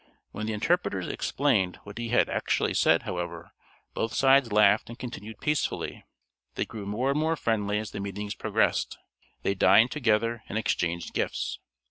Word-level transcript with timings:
When 0.31 0.47
the 0.47 0.53
interpreters 0.53 1.07
explained 1.07 1.75
what 1.83 1.99
he 1.99 2.09
had 2.09 2.27
actually 2.27 2.73
said, 2.73 3.03
however, 3.03 3.51
both 3.93 4.15
sides 4.15 4.51
laughed 4.51 4.89
and 4.89 4.97
continued 4.97 5.39
peacefully. 5.39 6.03
They 6.55 6.65
grew 6.65 6.87
more 6.87 7.11
and 7.11 7.19
more 7.19 7.35
friendly 7.35 7.77
as 7.77 7.91
the 7.91 7.99
meetings 7.99 8.33
progressed. 8.33 8.97
They 9.43 9.53
dined 9.53 9.91
together 9.91 10.41
and 10.49 10.57
exchanged 10.57 11.13
gifts. 11.13 11.59